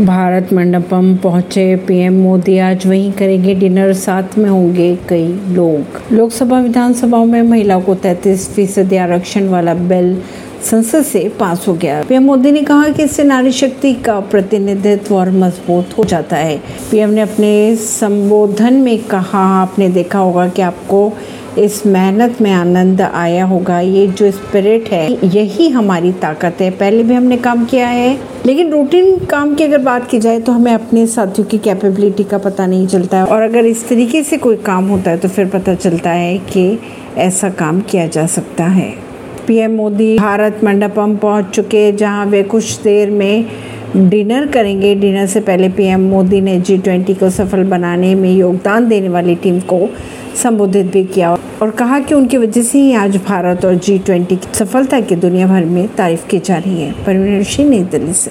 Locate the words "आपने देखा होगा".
19.62-20.48